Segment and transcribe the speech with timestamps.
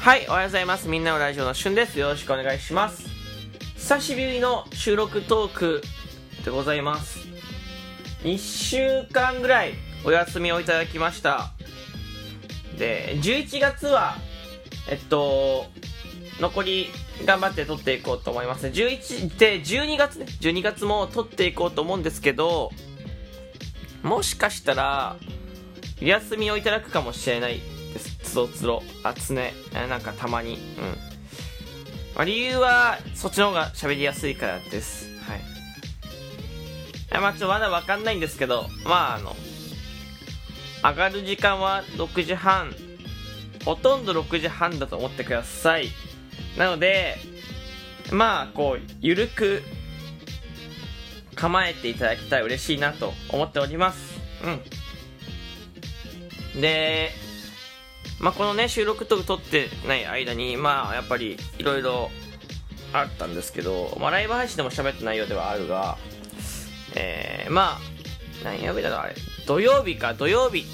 [0.00, 0.88] はい、おはようございます。
[0.88, 1.98] みんなのラジオのしゅんです。
[1.98, 3.08] よろしくお願いします。
[3.76, 5.82] 久しぶりの収録トーク
[6.44, 7.18] でございます。
[8.22, 9.74] 2週間ぐらい
[10.04, 11.52] お休みをいただきました。
[12.78, 14.16] で、11月は、
[14.88, 15.66] えっと、
[16.40, 16.86] 残り
[17.26, 18.68] 頑張って撮っていこうと思います。
[18.68, 22.70] 11で、12月ね、12月も撮っていこうと思うんですけど、
[24.02, 25.16] もしかしたら、
[26.00, 27.77] お休みをいただくかもしれない。
[28.28, 28.82] つどつど。
[29.02, 29.54] あ、つね。
[29.72, 30.54] なんかたまに。
[30.54, 30.60] うん。
[32.14, 35.08] まあ、理由は、そっちの方が喋りやすいからです。
[35.22, 35.40] はい。
[37.12, 39.34] えまあ、ちょっとまだわかんないんですけど、まあ、あの、
[40.82, 42.74] 上がる時間は6時半。
[43.64, 45.88] ほとんど6時半だと思ってください。
[46.58, 47.16] なので、
[48.12, 49.62] まあ、こう、ゆるく
[51.34, 54.20] 構えていただきたい嬉しいなと思っております。
[56.54, 56.60] うん。
[56.60, 57.10] で、
[58.20, 62.10] まあ、このね、収録と撮ってない間に、まあ、やっぱり、いろいろ
[62.92, 65.98] あったんですけど、まあ、ライブ配信でも喋った内容ではあるが、
[66.94, 67.80] えー、まあ、
[68.44, 69.14] 何曜日だろう、あれ。
[69.46, 70.64] 土曜日か、土曜日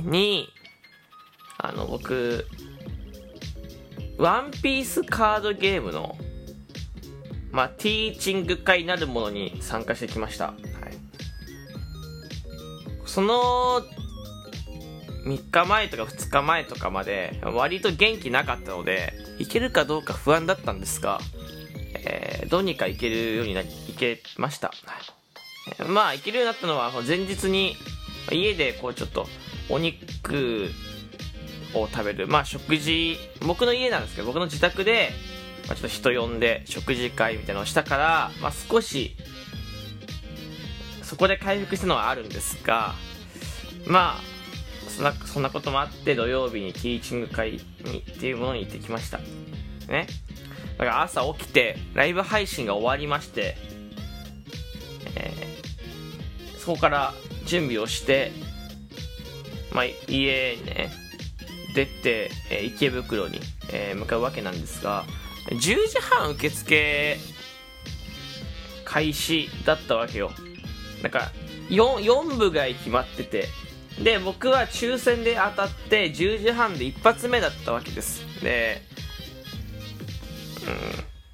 [0.00, 0.48] に、
[1.58, 2.46] あの、僕、
[4.16, 6.16] ワンピースカードゲームの、
[7.52, 10.46] まあ、ティーチング会なるものに参加してきました。
[10.46, 10.56] はい。
[13.04, 13.82] その、
[15.24, 21.20] 3日前とか2日前とかまで、割と元気なかったので、いけるかどうか不安だったんですが、
[21.94, 24.72] えーどうにかいけるようにな、いけました。
[25.86, 27.76] まあ、いけるようになったのは、前日に、
[28.30, 29.26] 家でこうちょっと、
[29.68, 30.70] お肉
[31.74, 35.10] を食べる、まあ食事、僕の家なんですけど、僕の自宅で、
[35.66, 39.14] まあ、ちょっと人呼んで食事会みたいなのをしたから、まあ少し、
[41.02, 42.94] そこで回復したのはあるんですが、
[43.86, 44.37] まあ、
[44.98, 47.58] そんな、そんなこともあって土曜日にティーチング会に
[48.00, 49.18] っていうものに行ってきました。
[49.88, 50.08] ね。
[50.76, 53.56] だから朝起きて、ライブ配信が終わりまして、
[55.14, 55.48] えー
[56.58, 57.14] そこから
[57.46, 58.30] 準備をして、
[59.72, 60.90] まあ、家にね、
[61.74, 63.40] 出て、えー池袋に、
[63.72, 65.04] えー向かうわけなんですが、
[65.50, 67.16] 10時半受付
[68.84, 70.32] 開始だったわけよ。
[71.02, 71.30] なんか、
[71.70, 73.46] 4, 4部が決まってて、
[74.02, 78.22] で、僕は抽選で当たって10時半で一発目だったわけです。
[78.42, 78.82] で、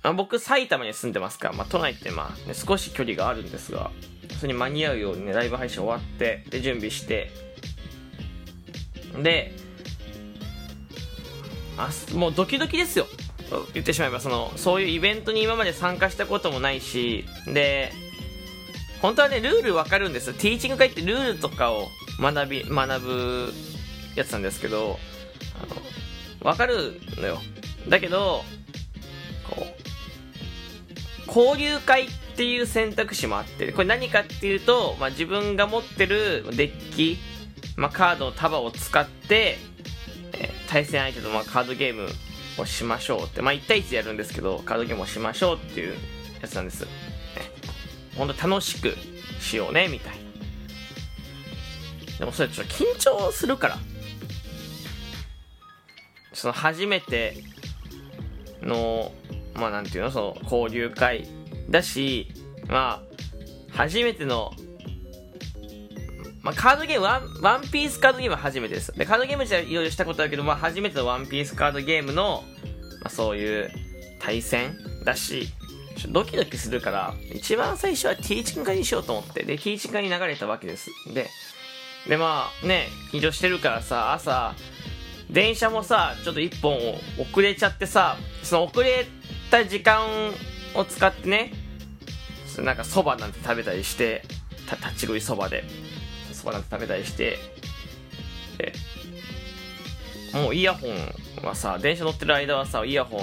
[0.05, 3.91] うん、僕埼玉に住んでますから、まあ、都内ってまあ、ね、少し距離があるんですが、
[4.39, 7.31] それに間に合うようにね、ライブ配信終わって、で、準備して、
[9.23, 9.53] で、
[11.77, 13.07] あもうドキドキですよ。
[13.75, 17.93] 言ってしまえば、その、そういうイベントに今まで参加したこともないし、で、
[19.03, 20.33] 本当はね、ルールわかるんです。
[20.33, 21.89] ティーチング会ってルールとかを
[22.21, 23.53] 学び、学ぶ
[24.15, 24.99] やつなんですけど、
[25.61, 25.67] あ
[26.43, 27.39] の、わかるのよ。
[27.89, 28.45] だけど、
[29.49, 37.19] こう、交流会っていう選択肢もあって、これ何かっていうと、まあ、自分が持ってるデッキ、
[37.77, 39.59] まあ、カードの束を使って、
[40.33, 42.09] えー対戦相手とまあカードゲーム
[42.59, 45.95] をしましょうって、まあ、1対1でやるんですけど、カードゲームをしましょうっていう
[46.43, 46.85] やつなんです。
[46.85, 46.89] ね、
[48.17, 48.97] ほんと楽しく
[49.41, 50.24] しようね、みたいな。
[52.19, 53.79] でもそれちょっと緊張するから。
[56.33, 57.37] その初めて
[58.63, 59.13] の、
[59.55, 61.27] まあなんていうの、その交流会
[61.71, 62.29] だし、
[62.69, 64.53] まあ、初めての、
[66.43, 68.93] まあカードゲーム、ワン、ワンピースカードゲームは初めてです。
[68.93, 72.45] で、カードゲーム自体いろいろしたことあるけど、まあ初めてのワンピースカードゲームの、
[73.03, 73.71] まあそういう
[74.19, 75.49] 対戦だし、
[76.09, 80.91] ドキドキするから、一番最初はティーチング会にしようと思って、で、ティーチング会に流れたわけです。
[81.15, 81.29] で、
[82.09, 84.55] で、まあね、緊張してるからさ、朝、
[85.31, 86.79] 電車もさ、ちょっと一本
[87.19, 89.07] 遅れちゃってさ、その遅れ
[89.51, 90.05] た時間
[90.75, 91.53] を使ってね、
[92.59, 94.23] なんか蕎麦なんて食べたりして、
[94.71, 95.65] 立ち食い蕎麦で、
[96.33, 97.39] 蕎麦なんて食べたりして、
[100.33, 103.21] もうイヤホンはさ、電車乗ってる間はさ、イヤホン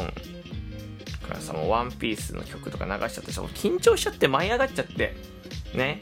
[1.27, 5.15] からさ、もうワンピースの曲とか流しちゃってさ、緊張しちゃって舞い上がっちゃって、
[5.73, 6.01] ね。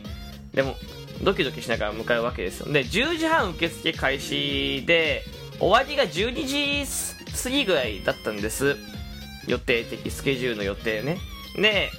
[0.53, 0.75] でも、
[1.21, 2.71] ドキドキしながら向かうわけですよ。
[2.71, 5.23] で、10時半受付開始で、
[5.59, 6.85] 終わりが12時
[7.43, 8.77] 過ぎぐらいだったんです。
[9.47, 11.17] 予定的、スケジュールの予定ね。
[11.55, 11.89] で、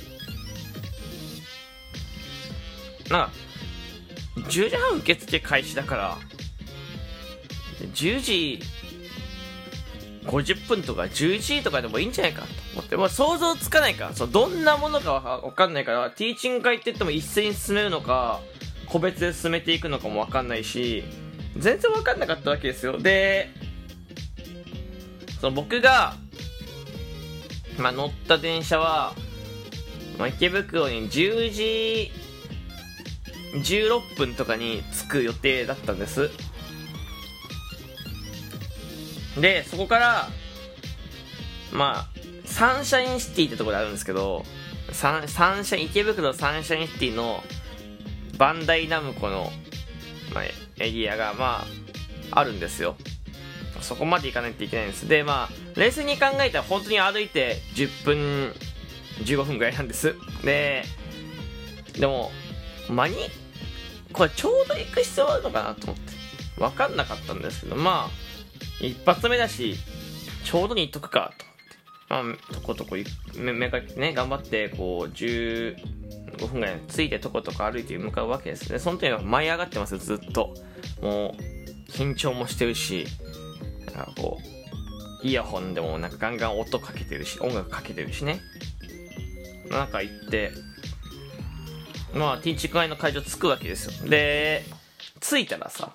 [3.11, 3.31] なんか、
[4.37, 6.19] 10時半受付開始だから、
[7.95, 8.61] 10時
[10.25, 18.41] 50分とか11時とかでもいいんじゃないかと思って、まあ、想像つかないから、そうどんなものかわかんないから、ティーチング会って言っても一斉に進めるのか、
[18.91, 21.05] 個別で進めていくのかもわかんないし、
[21.57, 22.99] 全然わかんなかったわけですよ。
[22.99, 23.49] で、
[25.41, 26.17] その僕が、
[27.79, 29.15] まあ、乗った電車は、
[30.19, 32.13] まあ、池袋に10時
[33.55, 36.31] 16分とかに着く予定だったんです
[39.41, 40.29] でそこから
[41.73, 42.09] まあ
[42.45, 44.45] サンシャインシティってところあるんですけど
[44.93, 47.43] サンサンシャイン池袋サンシャインシティの
[48.41, 49.53] バンダイナムコの、
[50.35, 50.45] まあ、
[50.83, 51.67] エリアがま
[52.31, 52.97] ああるんですよ。
[53.83, 55.07] そこまで行かないといけないんです。
[55.07, 58.55] でまあ冷静に考えたら本当に歩いて10分
[59.25, 60.17] 15分ぐらいなんです。
[60.43, 60.85] で
[61.99, 62.31] でも
[62.89, 63.17] 間に
[64.15, 66.13] これちょうど行く必要あるのかなと思って。
[66.57, 69.77] 分かんなかったんですけどまあ一発目だし
[70.45, 71.33] ちょうどに行っとくか
[72.09, 72.39] と思って。
[72.39, 72.97] まあとことこ
[73.37, 76.00] めめがけてね頑張ってこう10
[76.41, 78.79] 5分ぐらいついてとことこ歩いて向かうわけですね。
[78.79, 80.55] その時は舞い上がってますよずっと
[81.03, 83.07] もう緊張もしてるし
[83.95, 84.39] なんかこ
[85.23, 88.41] うイヤホンでもなんかガンガン音かけてるし音楽かけてるしね。
[89.71, 90.53] なんか行って
[92.15, 94.09] まあ、ティーチ会の会場着くわけですよ。
[94.09, 94.65] で、
[95.21, 95.93] 着いたらさ、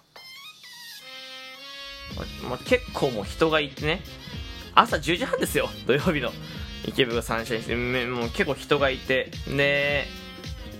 [2.48, 4.02] まあ、結構もう人がいてね、
[4.74, 6.32] 朝10時半ですよ、土曜日の。
[6.88, 7.76] 池袋サンシャインして、
[8.06, 10.06] もう結構人がいて、で、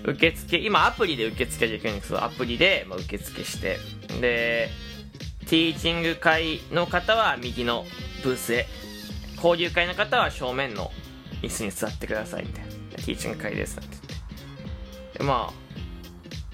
[0.06, 3.78] 受付、今アプリで受付できるんですけど、アプリで、まあ、受付して、
[4.20, 4.68] で、
[5.46, 7.84] ティーチング会の方は右の
[8.22, 8.66] ブースへ、
[9.36, 10.90] 交流会の方は正面の
[11.42, 12.70] 椅子に座ってくださいみたいな。
[12.96, 15.52] ティーチング会ですなんてま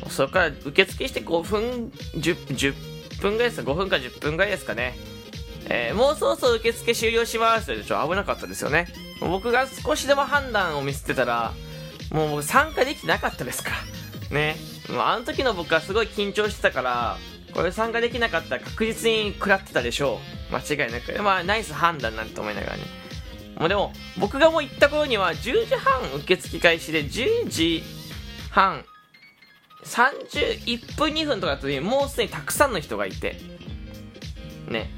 [0.05, 4.95] あ、それから受付して5分、10, 10分ぐらいですか、5分か10分ぐらいですかね。
[5.69, 8.89] えー、もうそろそろ受付終了しますってちょっと危なかったですよね。
[9.21, 11.53] 僕が少しでも判断をミスってたら、
[12.12, 13.70] もう参加できてなかったですか
[14.31, 14.37] ら。
[14.37, 14.56] ね
[14.88, 15.00] もう。
[15.00, 17.17] あの時の僕はすごい緊張してたから、
[17.55, 20.20] これ参加できなかったら確実に食らってたでしょ
[20.50, 20.55] う。
[20.55, 21.20] 間違いなく。
[21.23, 22.82] まあ、ナイス判断なんて思いながらね。
[23.59, 27.82] もうでも、僕がもう行った頃には10時半受付開始で10時
[28.50, 28.85] 半、
[29.85, 33.37] 31分2分とかだともうすでにたくさんの人がいて、
[34.69, 34.91] ね。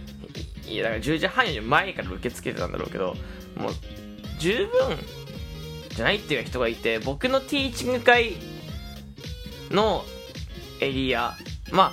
[0.67, 3.15] いや、だから10時半より前から受け付けてたんだろうけど、
[3.57, 3.73] もう、
[4.39, 4.99] 十分
[5.95, 8.35] じゃないっていう人がいて、僕のティーチング会
[9.71, 10.05] の
[10.81, 11.35] エリア、
[11.73, 11.93] まあ、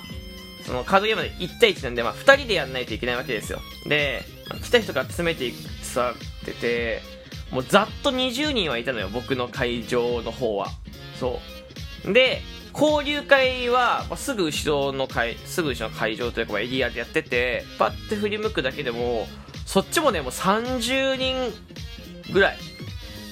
[0.66, 3.60] そのカードゲームで1対1なんで、まあ、2人でやんないといけないわけですよ。
[3.86, 4.22] で、
[4.62, 5.50] 来た人が詰めて
[5.82, 6.14] 座っ
[6.44, 7.02] てて、
[7.50, 10.68] もうざっと20人はいたのよ、僕の会場の方は。
[11.18, 11.40] そ
[12.08, 12.42] うで
[12.74, 19.26] 交流会は、まあ、すぐ後ろの会すぐ後ろの会場というか、エリアでやっててパッて振り向くだけでも
[19.66, 21.36] そっちもねもう30人
[22.32, 22.58] ぐらい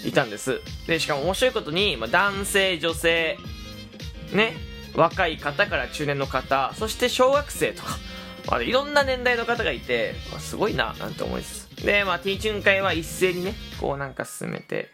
[0.04, 0.60] いたんです。
[0.86, 3.38] でしかも面白いことに、まあ、男性女性
[4.32, 4.54] ね
[4.94, 7.96] 若い方から中年の方そして小学生とか、
[8.50, 14.88] まあ、いろんな年代の方がいて、まあ、すごいななんて思いますでまあティーチュン会は一斉にねこうなんか進めて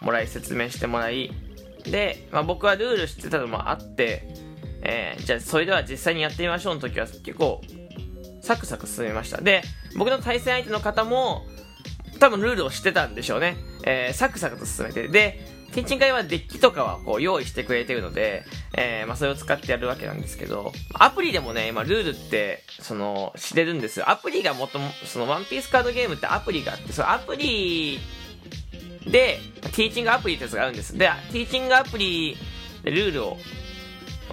[0.00, 1.30] もらい説明してもらい
[1.84, 4.22] で、まあ、僕はルール知ってたのもあって、
[4.82, 7.60] えー、じゃあそれでは実際にやってみましょうの時は結構
[8.40, 9.40] サクサク進めました。
[9.40, 9.62] で
[9.96, 11.46] 僕の対戦相手の方も
[12.18, 18.44] 多分ルールを知ってたんでしょうね、えー、サクサクと進めてでティッチン会はデッキとかはこう用意してくれてるので、
[18.76, 24.10] えー、まあそれを使ってやるわけなんですけど、アプリでもね、今ルールって、その、知れるんですよ。
[24.10, 27.98] アプリがもとも、そのワンピースカードゲームってアプリがあって、そのアプリ
[29.06, 30.96] で、ティーチングアプリってやつがあるんです。
[30.98, 32.36] で、ティーチングアプリ
[32.84, 33.38] でルールを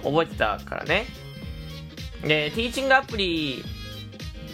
[0.02, 1.06] 覚えてたからね。
[2.22, 3.64] で、ティーチングアプリ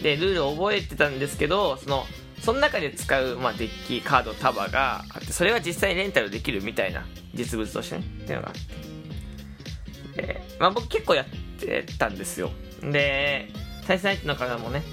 [0.05, 2.07] でルールを覚えてたんですけど、その、
[2.47, 10.23] その中で使う、まあ、デッキ、カード、束があって、それが実際にレンタルできるみたいな実物としてね、っていうのがあって。
[10.23, 11.26] で、まあ僕結構やっ
[11.59, 12.53] てたんですよ。
[12.83, 13.49] で、
[13.88, 14.85] 対戦相手の方もね、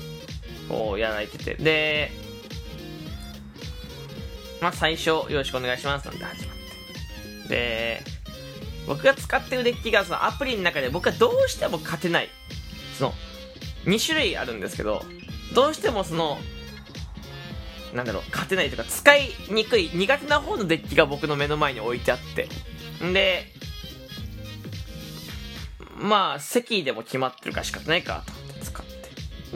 [0.68, 1.54] こうやられてて。
[1.54, 2.10] で、
[4.60, 6.56] まあ、最初、よろしくお願いしますなんて始まっ
[7.44, 7.50] て。
[7.50, 8.02] で、
[8.88, 12.30] 僕が使ってるデッキが、そのアプリの中で僕はどうしても勝てない。
[12.98, 13.14] その、
[13.86, 15.06] 2種類あるんですけど、
[15.54, 16.40] どうしてもその、
[17.94, 22.48] なんだろう、勝てないというか、使いにくい、苦手な方のデッキが僕の目の前に置いてあって。
[23.14, 23.46] で、
[25.98, 28.94] まあ、席でも決まってるから仕方ないかと思って使って。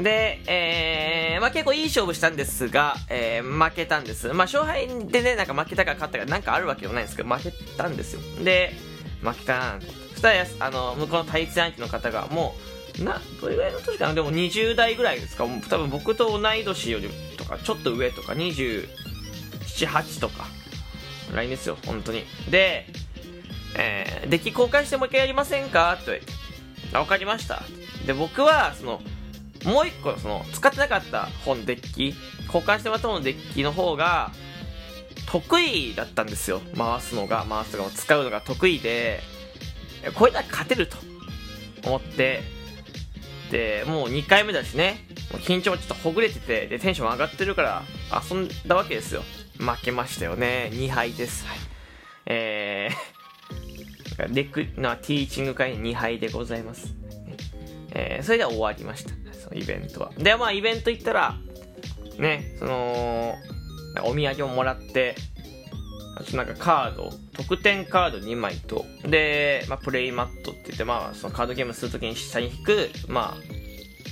[0.01, 4.27] で、えー、まあ結構いい勝負したんですが、えー、負けたんです。
[4.27, 8.21] まあ勝敗でね、なんか負けたか勝ったかなんかあるわけでもないんですけど、負けたんですよ。
[8.43, 8.73] で、
[9.23, 9.79] 負けたな
[10.11, 12.55] そしたら、あの、向こうの対戦相手の方が、も
[12.99, 14.13] う、な、どれぐらいの年かな？
[14.13, 15.45] でも20代ぐらいですか？
[15.45, 17.13] 多分僕と同い年よりと
[17.47, 18.87] か、ちょっと上とか、27、
[19.87, 20.47] 8とか、
[21.33, 22.23] 来年ですよ、本当に。
[22.49, 22.85] で、
[23.75, 25.97] えー、デッキ交換してもう一回やりませんか？
[26.05, 26.11] と、
[26.93, 27.63] あ、わかりました。
[28.05, 29.01] で、僕は、その、
[29.65, 34.31] もう一個その使ってなかった本デッキ交換してもらった方のデッキの方が
[35.25, 39.19] 得意だったんですよ回すのが回すのが使うのが得意で
[40.15, 40.95] これなら勝てると
[41.85, 42.43] 思って
[43.51, 47.83] でもう2回目だしね緊張もちょっとほぐれててでテンション上がってるから
[48.29, 49.23] 遊んだわけですよ。
[49.57, 50.69] 負けましたよね。
[50.73, 51.57] 2敗です、はい、
[52.27, 56.93] えー、 デックのティーチング会2敗でございます、
[57.91, 59.11] えー、それでは終わりました。
[59.33, 60.11] そのイベントは。
[60.17, 61.35] でまあイベント行ったら
[62.17, 63.35] ねその
[64.03, 65.15] お土産をもらって
[66.33, 73.56] なんかカード特典カード2枚とで、まあ、プレイマットって言って、まあ、そのカードゲームするときに下に引く、まあ、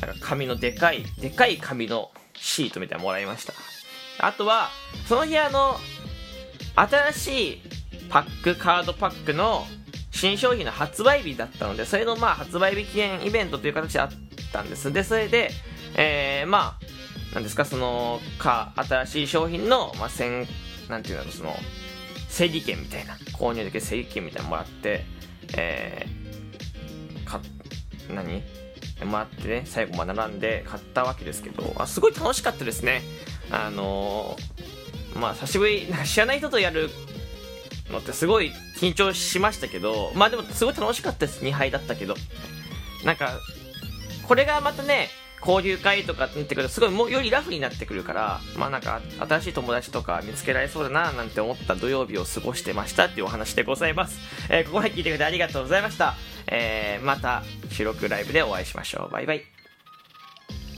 [0.01, 3.53] なんか紙のでかいでかい紙のシートみたいなのもらいました。
[4.19, 4.69] あとは
[5.07, 5.77] その部屋の
[6.75, 7.61] 新しい
[8.09, 9.65] パックカードパックの
[10.11, 14.09] 新商品の発売日だったのでそれのまあ発売日記念イベントという形であっ
[14.51, 14.91] たんです。
[14.91, 15.49] でそれで、
[15.95, 20.47] えー、まあなんですかそのか新しい商品の、まあ、先
[20.89, 21.53] なんていうのその
[22.29, 25.05] 整理券みたいな購入できる整理券みたいなのもらって
[25.57, 27.39] えー、か
[28.13, 28.41] 何？
[28.99, 33.01] 回ってね最後まで並んで買ったわけですけどあすごい楽しかったですね。
[33.51, 36.89] あのー、まあ久しぶり知らない人とやる
[37.91, 41.43] のってすごい緊張しましたけどまあでもすごい楽しかったです。
[41.43, 42.15] 2杯だったけど。
[43.05, 43.39] なんか
[44.27, 45.09] これがまたね
[45.41, 56.15] 交流会とかってなってくるとすごいもうよりラフになってくるからまあなんか新しい友達とか見つけられそうだななんて思った土曜日を過ごしてましたっていうお話でございます、えー、ここまで聞いてくれてありがとうございました、
[56.47, 59.11] えー、また収録ライブでお会いしましょう。
[59.11, 59.54] バイバイ。